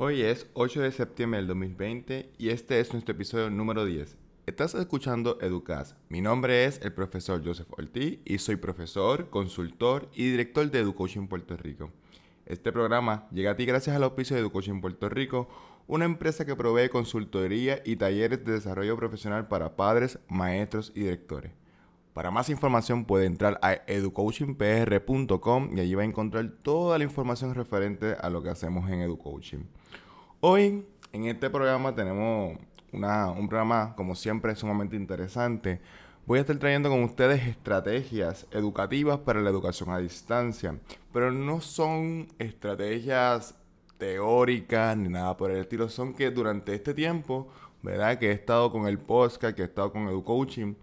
[0.00, 4.16] Hoy es 8 de septiembre del 2020 y este es nuestro episodio número 10.
[4.46, 5.96] Estás escuchando Educas.
[6.08, 11.26] Mi nombre es el profesor Joseph Ortiz y soy profesor, consultor y director de Educoaching
[11.26, 11.90] Puerto Rico.
[12.46, 15.48] Este programa llega a ti gracias al auspicio de Educoaching Puerto Rico,
[15.88, 21.50] una empresa que provee consultoría y talleres de desarrollo profesional para padres, maestros y directores.
[22.12, 27.52] Para más información puede entrar a educoachingpr.com y allí va a encontrar toda la información
[27.54, 29.64] referente a lo que hacemos en Educoaching.
[30.40, 32.56] Hoy en este programa tenemos
[32.92, 35.80] un programa como siempre sumamente interesante.
[36.26, 40.78] Voy a estar trayendo con ustedes estrategias educativas para la educación a distancia,
[41.12, 43.56] pero no son estrategias
[43.98, 47.48] teóricas ni nada por el estilo, son que durante este tiempo,
[47.82, 48.16] ¿verdad?
[48.16, 50.76] Que he estado con el podcast, que he estado con Educoaching,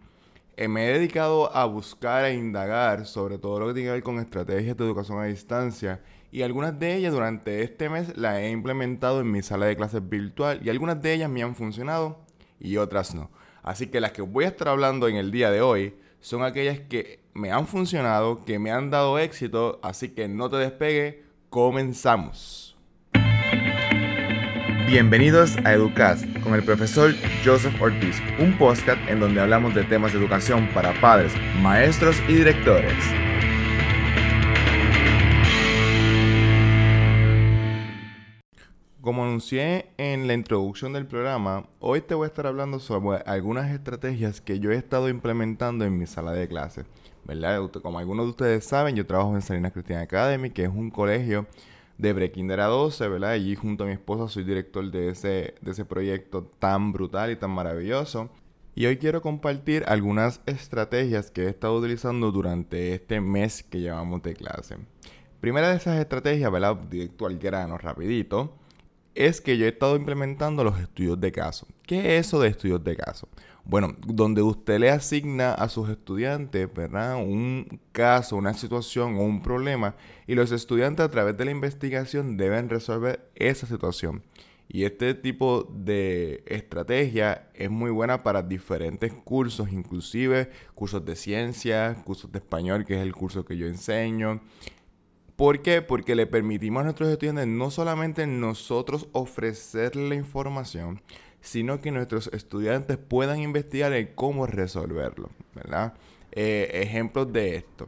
[0.58, 4.04] eh, me he dedicado a buscar e indagar sobre todo lo que tiene que ver
[4.04, 6.02] con estrategias de educación a distancia
[6.36, 10.02] y algunas de ellas durante este mes las he implementado en mi sala de clases
[10.10, 12.26] virtual y algunas de ellas me han funcionado
[12.60, 13.32] y otras no.
[13.64, 16.82] Así que las que voy a estar hablando en el día de hoy son aquellas
[16.82, 22.76] que me han funcionado, que me han dado éxito, así que no te despegue, comenzamos.
[24.88, 27.14] Bienvenidos a Educast con el profesor
[27.46, 31.32] Joseph Ortiz, un podcast en donde hablamos de temas de educación para padres,
[31.62, 33.25] maestros y directores.
[39.06, 43.70] Como anuncié en la introducción del programa, hoy te voy a estar hablando sobre algunas
[43.70, 46.88] estrategias que yo he estado implementando en mi sala de clases.
[47.24, 47.70] ¿verdad?
[47.84, 51.46] Como algunos de ustedes saben, yo trabajo en Salinas Christian Academy, que es un colegio
[52.00, 53.30] de Brekinder a 12, ¿verdad?
[53.30, 57.36] Allí junto a mi esposa soy director de ese, de ese proyecto tan brutal y
[57.36, 58.32] tan maravilloso.
[58.74, 64.24] Y hoy quiero compartir algunas estrategias que he estado utilizando durante este mes que llevamos
[64.24, 64.78] de clase.
[65.42, 66.76] Primera de esas estrategias, ¿verdad?
[66.90, 68.65] Directo al grano, rapidito,
[69.16, 71.68] es que yo he estado implementando los estudios de caso.
[71.88, 73.28] ¿Qué es eso de estudios de caso?
[73.64, 77.16] Bueno, donde usted le asigna a sus estudiantes, ¿verdad?
[77.16, 79.96] Un caso, una situación o un problema
[80.28, 84.22] y los estudiantes a través de la investigación deben resolver esa situación.
[84.68, 91.96] Y este tipo de estrategia es muy buena para diferentes cursos, inclusive cursos de ciencia,
[92.04, 94.42] cursos de español, que es el curso que yo enseño.
[95.36, 95.82] ¿Por qué?
[95.82, 101.02] Porque le permitimos a nuestros estudiantes no solamente nosotros ofrecerle la información,
[101.42, 105.94] sino que nuestros estudiantes puedan investigar en cómo resolverlo, ¿verdad?
[106.32, 107.88] Eh, ejemplos de esto.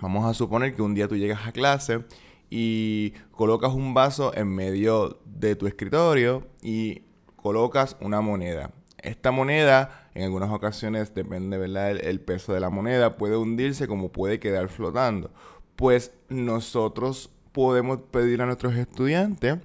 [0.00, 2.04] Vamos a suponer que un día tú llegas a clase
[2.50, 7.02] y colocas un vaso en medio de tu escritorio y
[7.36, 8.72] colocas una moneda.
[8.98, 11.90] Esta moneda, en algunas ocasiones, depende ¿verdad?
[11.90, 15.30] el peso de la moneda, puede hundirse como puede quedar flotando.
[15.76, 19.58] Pues nosotros podemos pedir a nuestros estudiantes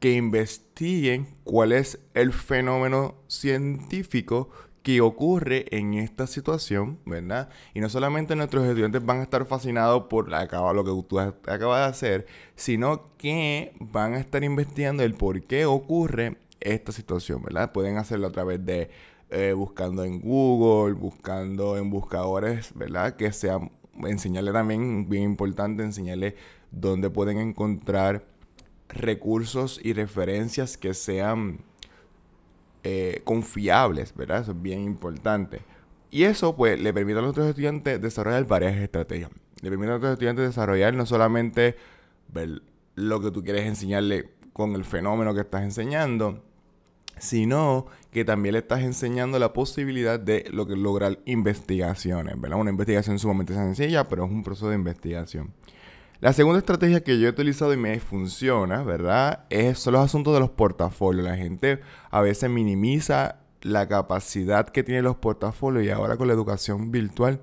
[0.00, 4.50] que investiguen cuál es el fenómeno científico
[4.84, 7.48] que ocurre en esta situación, ¿verdad?
[7.72, 11.86] Y no solamente nuestros estudiantes van a estar fascinados por lo que tú acabas de
[11.86, 17.72] hacer, sino que van a estar investigando el por qué ocurre esta situación, ¿verdad?
[17.72, 18.90] Pueden hacerlo a través de
[19.30, 23.16] eh, buscando en Google, buscando en buscadores, ¿verdad?
[23.16, 23.72] Que sean,
[24.04, 26.36] enseñarle también, bien importante, enseñarle
[26.70, 28.24] dónde pueden encontrar
[28.88, 31.60] recursos y referencias que sean
[32.82, 34.42] eh, confiables, ¿verdad?
[34.42, 35.60] Eso es bien importante.
[36.10, 39.30] Y eso, pues, le permite a nuestros estudiantes desarrollar varias estrategias.
[39.62, 41.76] Le permite a nuestros estudiantes desarrollar no solamente
[42.28, 42.62] ver
[42.94, 46.44] lo que tú quieres enseñarle con el fenómeno que estás enseñando,
[47.18, 52.60] sino que también le estás enseñando la posibilidad de lo que lograr investigaciones, ¿verdad?
[52.60, 55.52] Una investigación sumamente sencilla, pero es un proceso de investigación.
[56.20, 59.44] La segunda estrategia que yo he utilizado y me funciona, ¿verdad?
[59.50, 61.24] Es, son los asuntos de los portafolios.
[61.24, 61.80] La gente
[62.10, 67.40] a veces minimiza la capacidad que tienen los portafolios y ahora con la educación virtual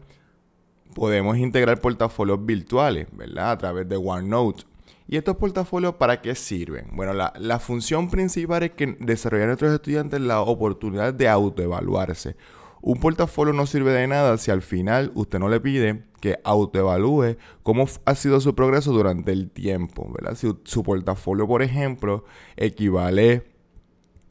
[0.95, 3.51] podemos integrar portafolios virtuales, ¿verdad?
[3.51, 4.63] A través de OneNote.
[5.11, 6.87] ¿Y estos portafolios para qué sirven?
[6.93, 12.37] Bueno, la, función principal es que desarrollar a nuestros estudiantes la oportunidad de autoevaluarse.
[12.81, 17.35] Un portafolio no sirve de nada si al final usted no le pide que autoevalúe
[17.61, 20.35] cómo ha sido su progreso durante el tiempo, ¿verdad?
[20.35, 22.23] Si su portafolio, por ejemplo,
[22.55, 23.43] equivale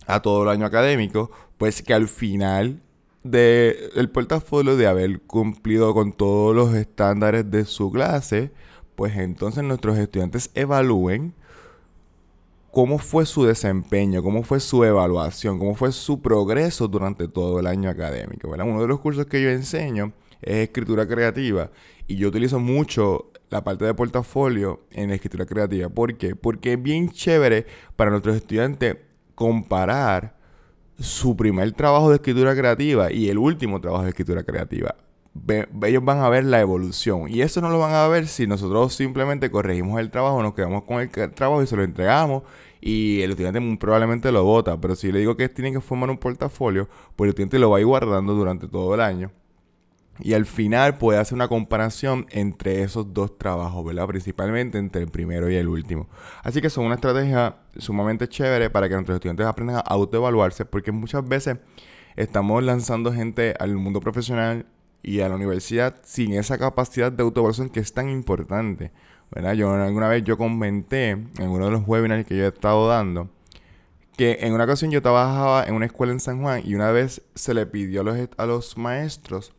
[0.07, 2.81] a todo el año académico, pues que al final
[3.23, 8.51] del portafolio de haber cumplido con todos los estándares de su clase,
[9.01, 11.33] pues entonces nuestros estudiantes evalúen
[12.71, 17.67] cómo fue su desempeño, cómo fue su evaluación, cómo fue su progreso durante todo el
[17.67, 18.51] año académico.
[18.51, 20.13] Uno de los cursos que yo enseño
[20.43, 21.71] es escritura creativa
[22.09, 25.89] y yo utilizo mucho la parte de portafolio en escritura creativa.
[25.89, 26.37] ¿Por qué?
[26.37, 27.65] Porque es bien chévere
[27.97, 28.99] para nuestros estudiantes
[29.35, 30.37] comparar
[30.99, 34.95] su primer trabajo de escritura creativa y el último trabajo de escritura creativa.
[35.83, 38.95] Ellos van a ver la evolución y eso no lo van a ver si nosotros
[38.95, 42.43] simplemente corregimos el trabajo, nos quedamos con el trabajo y se lo entregamos
[42.81, 46.19] y el estudiante probablemente lo vota, pero si le digo que tiene que formar un
[46.19, 49.31] portafolio, pues el estudiante lo va a ir guardando durante todo el año
[50.23, 54.07] y al final puede hacer una comparación entre esos dos trabajos, ¿verdad?
[54.07, 56.09] Principalmente entre el primero y el último.
[56.43, 60.93] Así que son una estrategia sumamente chévere para que nuestros estudiantes aprendan a autoevaluarse, porque
[60.93, 61.59] muchas veces
[62.17, 64.67] estamos lanzando gente al mundo profesional
[65.03, 68.91] y a la universidad sin esa capacidad de autoevaluación que es tan importante,
[69.31, 69.55] ¿verdad?
[69.55, 73.29] Yo alguna vez yo comenté en uno de los webinars que yo he estado dando
[74.21, 77.23] que en una ocasión yo trabajaba en una escuela en San Juan y una vez
[77.35, 79.55] se le pidió a los, a los maestros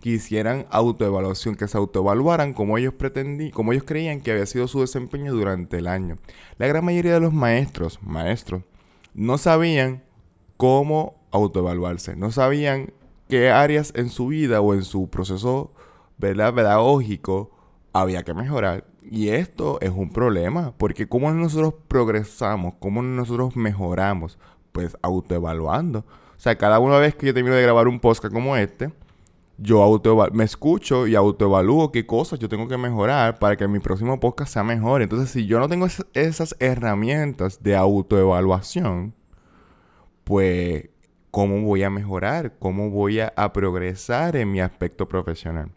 [0.00, 4.68] que hicieran autoevaluación, que se autoevaluaran como ellos pretendían, como ellos creían que había sido
[4.68, 6.16] su desempeño durante el año.
[6.56, 8.62] La gran mayoría de los maestros, maestros,
[9.12, 10.02] no sabían
[10.56, 12.94] cómo autoevaluarse, no sabían
[13.28, 15.72] qué áreas en su vida o en su proceso
[16.18, 16.54] ¿verdad?
[16.54, 17.50] pedagógico
[17.92, 18.84] había que mejorar.
[19.08, 24.38] Y esto es un problema, porque cómo nosotros progresamos, cómo nosotros mejoramos,
[24.72, 26.00] pues autoevaluando.
[26.00, 28.92] O sea, cada una vez que yo termino de grabar un podcast como este,
[29.58, 30.02] yo
[30.32, 34.52] me escucho y autoevalúo qué cosas yo tengo que mejorar para que mi próximo podcast
[34.52, 35.02] sea mejor.
[35.02, 39.14] Entonces, si yo no tengo esas herramientas de autoevaluación,
[40.24, 40.90] pues,
[41.36, 42.54] ¿cómo voy a mejorar?
[42.58, 45.70] ¿Cómo voy a, progresar en mi aspecto profesional?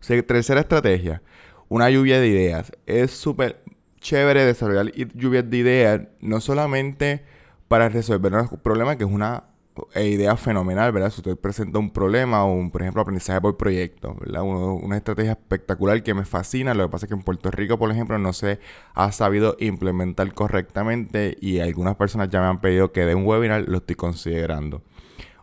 [0.00, 1.20] tercera estrategia,
[1.68, 2.72] una lluvia de ideas.
[2.86, 3.62] Es súper
[4.00, 7.22] chévere desarrollar lluvias de ideas, no solamente
[7.68, 9.44] para resolver un problema, que es una
[9.94, 11.10] e idea fenomenal, ¿verdad?
[11.10, 14.42] Si usted presenta un problema o, un, por ejemplo, aprendizaje por proyecto, ¿verdad?
[14.42, 16.74] una estrategia espectacular que me fascina.
[16.74, 18.58] Lo que pasa es que en Puerto Rico, por ejemplo, no se
[18.94, 23.64] ha sabido implementar correctamente y algunas personas ya me han pedido que dé un webinar,
[23.68, 24.82] lo estoy considerando.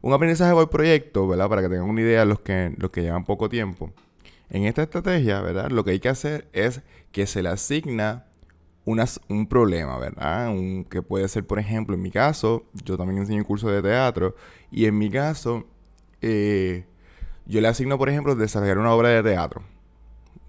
[0.01, 1.49] Un aprendizaje por proyecto, ¿verdad?
[1.49, 3.91] Para que tengan una idea los que, los que llevan poco tiempo.
[4.49, 5.71] En esta estrategia, ¿verdad?
[5.71, 6.81] Lo que hay que hacer es
[7.11, 8.26] que se le asigna
[8.87, 10.49] un problema, ¿verdad?
[10.49, 13.81] Un, que puede ser, por ejemplo, en mi caso, yo también enseño un curso de
[13.81, 14.35] teatro
[14.71, 15.65] y en mi caso,
[16.21, 16.85] eh,
[17.45, 19.61] yo le asigno, por ejemplo, desarrollar una obra de teatro.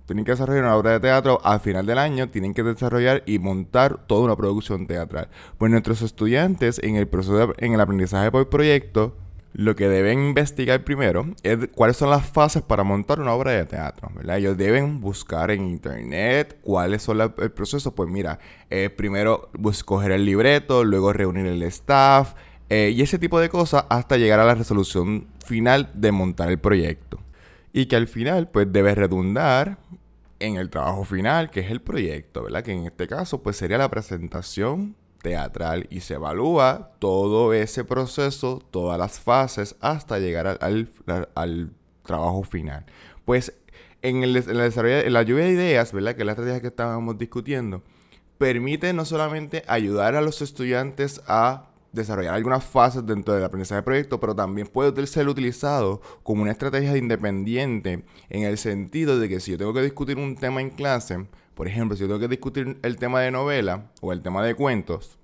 [0.06, 3.38] Tienen que desarrollar una obra de teatro al final del año, tienen que desarrollar y
[3.40, 5.28] montar toda una producción teatral.
[5.58, 9.16] Pues nuestros estudiantes en el proceso de, en el aprendizaje por proyecto
[9.54, 13.64] lo que deben investigar primero es cuáles son las fases para montar una obra de
[13.64, 14.38] teatro, ¿verdad?
[14.38, 17.94] Ellos deben buscar en internet cuáles son el proceso.
[17.94, 18.38] Pues mira,
[18.70, 22.34] eh, primero escoger el libreto, luego reunir el staff
[22.68, 26.58] eh, y ese tipo de cosas hasta llegar a la resolución final de montar el
[26.58, 27.18] proyecto.
[27.72, 29.78] Y que al final, pues debe redundar
[30.40, 32.62] en el trabajo final, que es el proyecto, ¿verdad?
[32.62, 38.62] Que en este caso, pues sería la presentación teatral y se evalúa todo ese proceso,
[38.70, 41.72] todas las fases hasta llegar al,
[42.04, 42.86] trabajo final.
[43.24, 43.52] Pues
[44.02, 46.14] en el, desarrollo, en la lluvia de ideas, ¿verdad?
[46.14, 47.82] Que es la estrategia que estábamos discutiendo,
[48.38, 53.82] permite no solamente ayudar a los estudiantes a desarrollar algunas fases dentro del aprendizaje de
[53.82, 59.40] proyecto, pero también puede ser utilizado como una estrategia independiente en el sentido de que
[59.40, 61.26] si yo tengo que discutir un tema en clase,
[61.58, 64.54] por ejemplo, si yo tengo que discutir el tema de novela o el tema de
[64.54, 65.18] cuentos,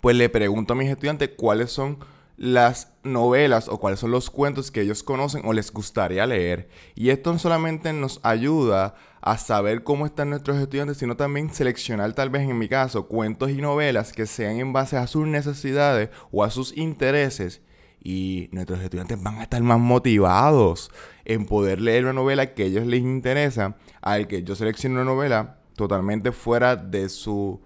[0.00, 1.98] pues le pregunto a mis estudiantes cuáles son
[2.36, 6.68] las novelas o cuáles son los cuentos que ellos conocen o les gustaría leer.
[6.96, 12.12] Y esto no solamente nos ayuda a saber cómo están nuestros estudiantes, sino también seleccionar
[12.12, 16.10] tal vez en mi caso cuentos y novelas que sean en base a sus necesidades
[16.32, 17.62] o a sus intereses.
[18.08, 20.92] Y nuestros estudiantes van a estar más motivados
[21.24, 25.02] en poder leer una novela que a ellos les interesa, al que yo seleccione una
[25.02, 27.60] novela totalmente fuera de su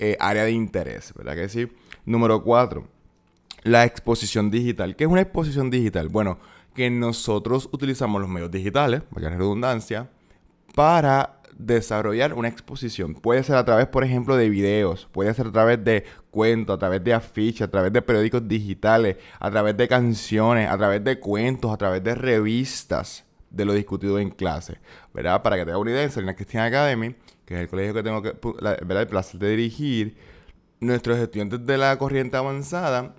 [0.00, 1.68] eh, área de interés, ¿verdad que sí?
[2.04, 2.88] Número cuatro,
[3.62, 4.96] la exposición digital.
[4.96, 6.08] ¿Qué es una exposición digital?
[6.08, 6.40] Bueno,
[6.74, 10.10] que nosotros utilizamos los medios digitales, para redundancia,
[10.74, 13.14] para desarrollar una exposición.
[13.14, 16.78] Puede ser a través, por ejemplo, de videos, puede ser a través de cuentos, a
[16.78, 21.18] través de afiches, a través de periódicos digitales, a través de canciones, a través de
[21.18, 24.78] cuentos, a través de revistas de lo discutido en clase,
[25.12, 25.42] ¿verdad?
[25.42, 27.14] Para que tenga una idea, en Christian Academy,
[27.44, 29.00] que es el colegio que tengo que, ¿verdad?
[29.02, 30.16] el placer de dirigir,
[30.78, 33.14] nuestros estudiantes de la corriente avanzada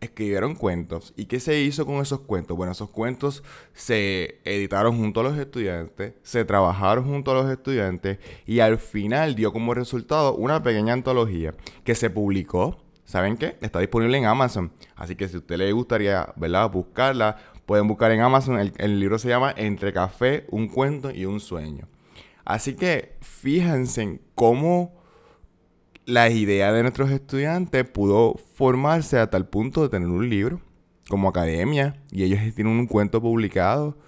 [0.00, 1.12] escribieron cuentos.
[1.16, 2.56] ¿Y qué se hizo con esos cuentos?
[2.56, 8.18] Bueno, esos cuentos se editaron junto a los estudiantes, se trabajaron junto a los estudiantes
[8.46, 12.78] y al final dio como resultado una pequeña antología que se publicó.
[13.04, 13.56] ¿Saben qué?
[13.60, 14.72] Está disponible en Amazon.
[14.96, 16.70] Así que si a usted le gustaría, ¿verdad?
[16.70, 18.58] Buscarla, pueden buscar en Amazon.
[18.58, 21.88] El, el libro se llama Entre café, un cuento y un sueño.
[22.44, 24.92] Así que fíjense en cómo
[26.06, 30.60] la idea de nuestros estudiantes pudo formarse a tal punto de tener un libro
[31.08, 33.98] como academia y ellos tienen un cuento publicado.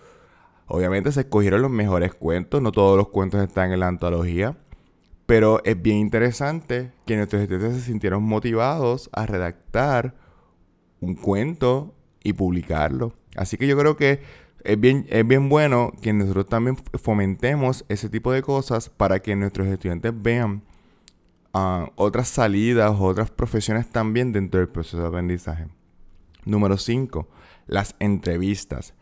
[0.66, 4.56] Obviamente se escogieron los mejores cuentos, no todos los cuentos están en la antología,
[5.26, 10.14] pero es bien interesante que nuestros estudiantes se sintieron motivados a redactar
[11.00, 13.14] un cuento y publicarlo.
[13.36, 14.20] Así que yo creo que
[14.62, 19.34] es bien, es bien bueno que nosotros también fomentemos ese tipo de cosas para que
[19.34, 20.62] nuestros estudiantes vean
[21.52, 25.66] ah, otras salidas otras profesiones también dentro del proceso de aprendizaje.
[26.44, 27.28] Número 5.
[27.66, 28.94] Las entrevistas.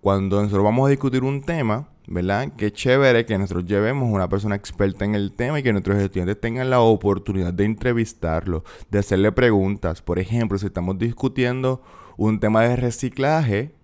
[0.00, 2.52] Cuando nosotros vamos a discutir un tema, ¿verdad?
[2.56, 6.40] Qué chévere que nosotros llevemos una persona experta en el tema y que nuestros estudiantes
[6.40, 10.02] tengan la oportunidad de entrevistarlo, de hacerle preguntas.
[10.02, 11.82] Por ejemplo, si estamos discutiendo
[12.16, 13.74] un tema de reciclaje,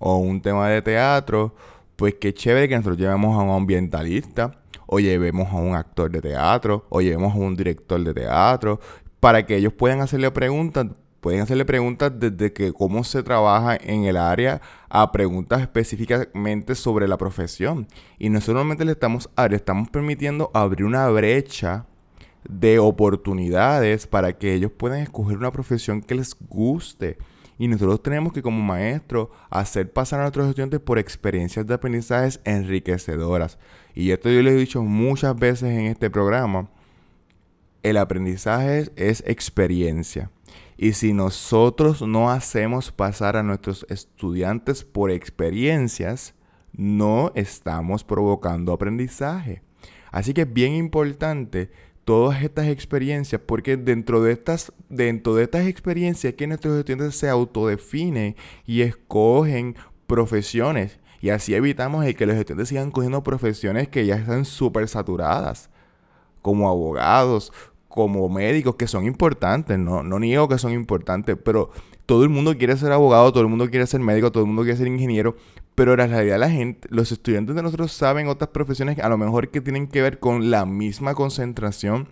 [0.00, 1.54] o un tema de teatro,
[1.94, 4.58] pues qué chévere que nosotros llevemos a un ambientalista,
[4.92, 8.80] o llevemos a un actor de teatro, o llevemos a un director de teatro,
[9.20, 10.86] para que ellos puedan hacerle preguntas,
[11.20, 17.06] pueden hacerle preguntas desde que cómo se trabaja en el área a preguntas específicamente sobre
[17.06, 17.86] la profesión.
[18.18, 21.86] Y no solamente le estamos, le estamos permitiendo abrir una brecha
[22.48, 27.16] de oportunidades para que ellos puedan escoger una profesión que les guste.
[27.60, 32.40] Y nosotros tenemos que como maestros hacer pasar a nuestros estudiantes por experiencias de aprendizajes
[32.44, 33.58] enriquecedoras.
[33.94, 36.70] Y esto yo les he dicho muchas veces en este programa.
[37.82, 40.30] El aprendizaje es experiencia.
[40.78, 46.32] Y si nosotros no hacemos pasar a nuestros estudiantes por experiencias,
[46.72, 49.60] no estamos provocando aprendizaje.
[50.10, 51.70] Así que es bien importante
[52.10, 57.28] todas estas experiencias, porque dentro de estas, dentro de estas experiencias que nuestros estudiantes se
[57.28, 58.34] autodefinen
[58.66, 59.76] y escogen
[60.08, 60.98] profesiones.
[61.20, 65.70] Y así evitamos el que los estudiantes sigan cogiendo profesiones que ya están súper saturadas,
[66.42, 67.52] como abogados,
[67.88, 71.70] como médicos, que son importantes, no, no niego que son importantes, pero
[72.06, 74.64] todo el mundo quiere ser abogado, todo el mundo quiere ser médico, todo el mundo
[74.64, 75.36] quiere ser ingeniero,
[75.80, 79.48] pero en realidad la gente, los estudiantes de nosotros saben otras profesiones a lo mejor
[79.48, 82.06] que tienen que ver con la misma concentración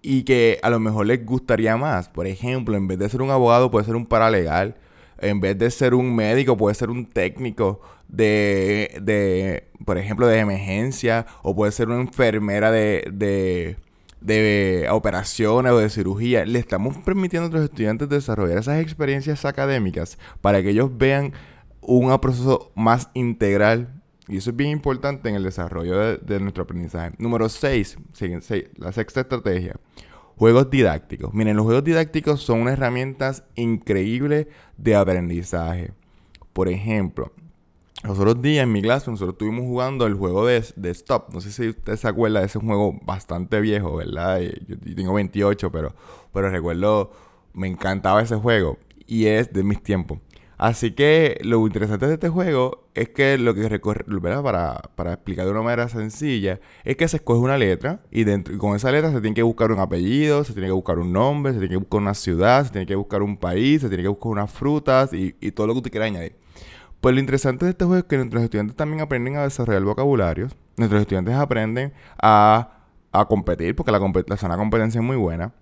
[0.00, 2.08] y que a lo mejor les gustaría más.
[2.08, 4.76] Por ejemplo, en vez de ser un abogado puede ser un paralegal,
[5.18, 10.38] en vez de ser un médico puede ser un técnico de, de por ejemplo, de
[10.38, 13.76] emergencia o puede ser una enfermera de, de
[14.20, 20.18] de operaciones o de cirugía, le estamos permitiendo a nuestros estudiantes desarrollar esas experiencias académicas
[20.42, 21.32] para que ellos vean
[21.80, 24.02] un proceso más integral.
[24.28, 27.14] Y eso es bien importante en el desarrollo de, nuestro aprendizaje.
[27.18, 27.98] Número 6,
[28.76, 29.76] la sexta estrategia.
[30.36, 31.34] Juegos didácticos.
[31.34, 34.46] Miren, los juegos didácticos son unas herramientas increíbles
[34.76, 35.92] de aprendizaje.
[36.52, 37.32] Por ejemplo,
[38.04, 41.34] los otros días en mi clase nosotros estuvimos jugando el juego de, Stop.
[41.34, 44.40] No sé si usted se acuerda ese juego bastante viejo, ¿verdad?
[44.40, 45.94] Yo, yo tengo 28, pero,
[46.32, 47.10] pero recuerdo,
[47.52, 48.78] me encantaba ese juego.
[49.06, 50.20] Y es de mis tiempos.
[50.60, 54.42] Así que lo interesante de este juego es que lo que recorre, ¿verdad?
[54.42, 58.58] Para, para explicar de una manera sencilla, es que se escoge una letra y, dentro,
[58.58, 61.54] con esa letra se tiene que buscar un apellido, se tiene que buscar un nombre,
[61.54, 64.10] se tiene que buscar una ciudad, se tiene que buscar un país, se tiene que
[64.10, 66.36] buscar unas frutas y, todo lo que usted quiera añadir.
[67.00, 70.54] Pues lo interesante de este juego es que nuestros estudiantes también aprenden a desarrollar vocabularios,
[70.76, 75.54] nuestros estudiantes aprenden a, a competir, porque la, la zona de competencia es muy buena,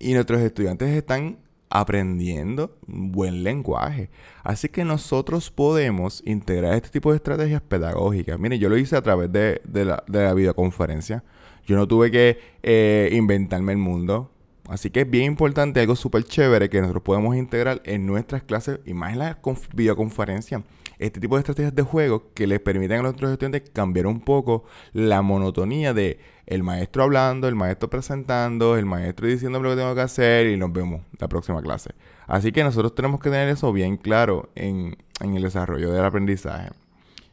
[0.00, 1.38] y nuestros estudiantes están
[1.70, 4.10] aprendiendo buen lenguaje.
[4.42, 8.38] Así que nosotros podemos integrar este tipo de estrategias pedagógicas.
[8.38, 11.24] Mire, yo lo hice a través de, la, videoconferencia.
[11.66, 14.30] Yo no tuve que eh, inventarme el mundo.
[14.68, 18.80] Así que es bien importante, algo súper chévere que nosotros podemos integrar en nuestras clases
[18.84, 19.38] y más en la
[19.74, 20.62] videoconferencia
[21.00, 24.64] este tipo de estrategias de juego que les permiten a nuestros estudiantes cambiar un poco
[24.92, 29.94] la monotonía de el maestro hablando, el maestro presentando, el maestro diciendo lo que tengo
[29.94, 31.90] que hacer y nos vemos la próxima clase.
[32.26, 36.70] Así que nosotros tenemos que tener eso bien claro en, en el desarrollo del aprendizaje.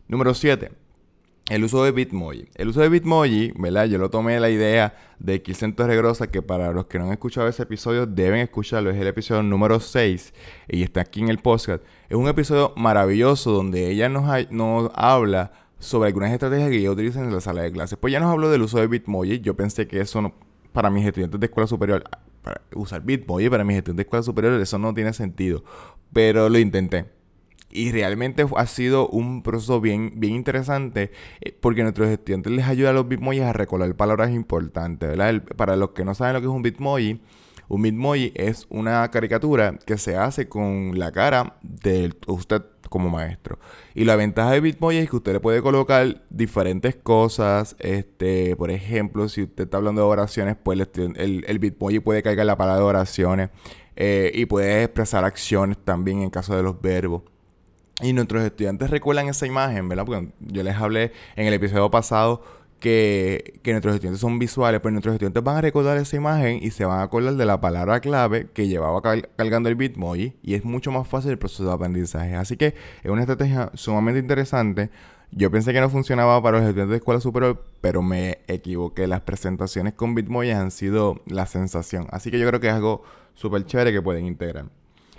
[0.07, 0.86] Número 7
[1.49, 2.49] el uso de Bitmoji.
[2.55, 3.85] El uso de Bitmoji, ¿verdad?
[3.85, 7.47] Yo lo tomé la idea de Kilsen Regrosa, que para los que no han escuchado
[7.47, 8.89] ese episodio, deben escucharlo.
[8.89, 10.33] Es el episodio número 6
[10.67, 11.83] y está aquí en el podcast.
[12.09, 17.31] Es un episodio maravilloso donde ella nos, habla sobre algunas estrategias que ella utiliza en
[17.31, 17.97] la sala de clases.
[17.97, 19.39] Pues ya nos habló del uso de Bitmoji.
[19.39, 20.33] Yo pensé que eso no,
[20.73, 22.03] para mis estudiantes de escuela superior,
[22.41, 25.63] para usar Bitmoji para mis estudiantes de escuela superior, eso no tiene sentido.
[26.11, 27.16] Pero lo intenté.
[27.69, 32.91] Y realmente ha sido un proceso bien, bien interesante eh, porque nuestros estudiantes les ayuda
[32.91, 35.43] a los Bitmojis a recordar palabras importantes, ¿verdad?
[35.55, 37.21] para los que no saben lo que es un Bitmoji,
[37.67, 43.59] Un Bitmoji es una caricatura que se hace con la cara de usted como maestro.
[43.93, 47.75] Y la ventaja de Bitmoji es que usted le puede colocar diferentes cosas.
[47.79, 52.45] Este, por ejemplo, si usted está hablando de oraciones, pues el, el Bitmoji puede cargar
[52.45, 53.49] la palabra de oraciones.
[53.99, 57.23] Eh, y puede expresar acciones también en caso de los verbos.
[58.01, 60.05] Y nuestros estudiantes recuerdan esa imagen, ¿verdad?
[60.05, 62.43] Porque yo les hablé en el episodio pasado
[62.79, 66.85] que, nuestros estudiantes son visuales, pues nuestros estudiantes van a recordar esa imagen y se
[66.85, 69.01] van a acordar de la palabra clave que llevaba
[69.35, 72.35] cargando el Bitmoji y es mucho más fácil el proceso de aprendizaje.
[72.35, 74.89] Así que es una estrategia sumamente interesante.
[75.31, 79.07] Yo pensé que no funcionaba para los estudiantes de escuela superior, pero me equivoqué.
[79.07, 82.07] Las presentaciones con Bitmoji han sido la sensación.
[82.11, 84.65] Así que yo creo que es algo súper chévere que pueden integrar.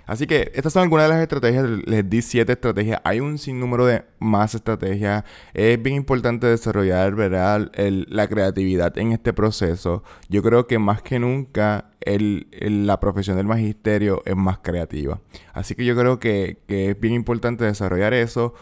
[0.09, 1.65] Así que estas son algunas de las estrategias.
[1.85, 2.99] Les di siete estrategias.
[3.03, 5.23] Hay un sinnúmero de más estrategias.
[5.53, 7.71] Es bien importante desarrollar ¿verdad?
[7.75, 10.03] la creatividad en este proceso.
[10.27, 15.21] Yo creo que más que nunca la profesión del magisterio es más creativa.
[15.53, 18.55] Así que yo creo que, que es bien importante desarrollar eso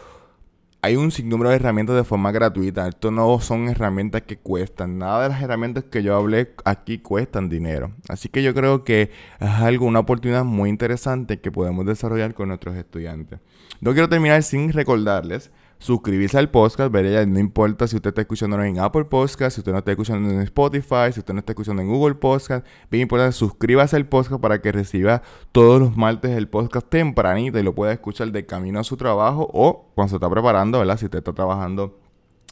[0.80, 2.86] hay un sinnúmero de herramientas de forma gratuita.
[2.86, 4.98] Esto no son herramientas que cuestan.
[4.98, 7.92] Nada de las herramientas que yo hablé aquí cuestan dinero.
[8.08, 12.48] Así que yo creo que es algo, una oportunidad muy interesante que podemos desarrollar con
[12.48, 13.40] nuestros estudiantes.
[13.80, 17.26] No quiero terminar sin recordarles suscribirse al podcast, ¿verdad?
[17.26, 20.40] No importa si usted está escuchando en Apple Podcast, si usted no está escuchando en
[20.40, 24.60] Spotify, si usted no está escuchando en Google Podcast, bien importante, suscríbase al podcast para
[24.60, 28.84] que reciba todos los martes el podcast tempranito y lo pueda escuchar de camino a
[28.84, 30.98] su trabajo o cuando se está preparando, ¿verdad?
[30.98, 31.98] Si usted está trabajando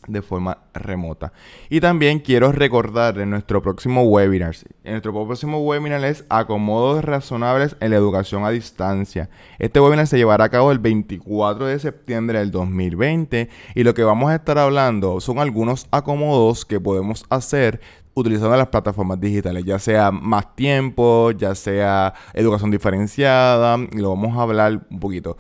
[0.07, 1.33] de forma remota.
[1.69, 4.55] Y también quiero recordar en nuestro próximo webinar.
[4.85, 9.29] En nuestro próximo webinar es Acomodos razonables en la educación a distancia.
[9.59, 14.05] Este webinar se llevará a cabo el 24 de septiembre del 2020 y lo que
[14.05, 17.81] vamos a estar hablando son algunos acomodos que podemos hacer
[18.17, 24.37] utilizando las plataformas digitales, ya sea más tiempo, ya sea educación diferenciada, y lo vamos
[24.37, 25.37] a hablar un poquito.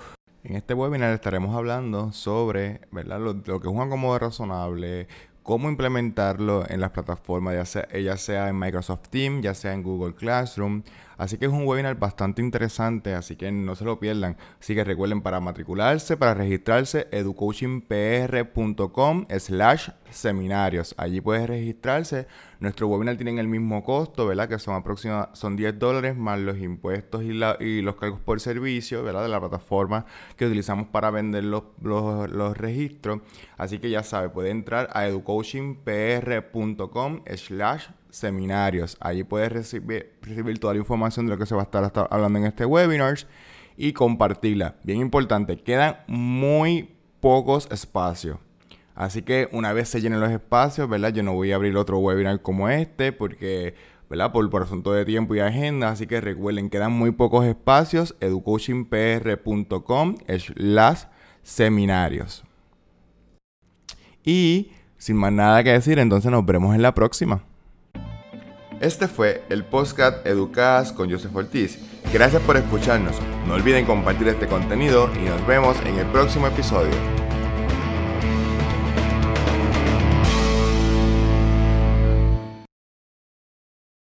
[0.49, 3.19] En este webinar estaremos hablando sobre ¿verdad?
[3.19, 5.09] Lo, que es un acomodo razonable,
[5.43, 9.83] cómo implementarlo en las plataformas, ya sea, ya sea en Microsoft Teams, ya sea en
[9.83, 10.85] Google Classroom.
[11.18, 14.36] Así que es un webinar bastante interesante, así que no se lo pierdan.
[14.60, 20.95] Así que recuerden para matricularse, para registrarse, educoachingpr.com slash seminarios.
[20.99, 22.26] Allí puedes registrarse.
[22.60, 24.49] Nuestro webinar tiene el mismo costo, ¿verdad?
[24.49, 29.02] Que son aproximadamente son 10 dólares más los impuestos y, y, los cargos por servicio,
[29.02, 29.23] ¿verdad?
[29.23, 33.21] De la plataforma que utilizamos para vender los, los, registros.
[33.56, 38.97] Así que ya sabe, puede entrar a educoachingpr.com slash seminarios.
[39.00, 42.38] Allí puedes recibir, recibir toda la información de lo que se va a estar hablando
[42.38, 43.16] en este webinar
[43.76, 44.76] y compartirla.
[44.82, 48.38] Bien importante, quedan muy pocos espacios.
[48.95, 51.12] Así que una vez se llenen los espacios, ¿verdad?
[51.12, 53.75] Yo no voy a abrir otro webinar como este porque,
[54.08, 54.32] ¿verdad?
[54.32, 55.90] Por, por asunto de tiempo y agenda.
[55.90, 58.16] Así que recuerden, quedan muy pocos espacios.
[58.21, 60.14] educoachingpr.com
[60.54, 61.08] las
[61.42, 62.42] seminarios.
[64.25, 67.45] Y sin más nada que decir, entonces nos veremos en la próxima.
[68.80, 71.78] Este fue el podcast Educadas con Joseph Ortiz.
[72.12, 73.17] Gracias por escucharnos.
[73.47, 77.25] No olviden compartir este contenido y nos vemos en el próximo episodio.